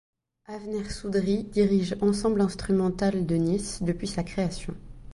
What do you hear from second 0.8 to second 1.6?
Soudry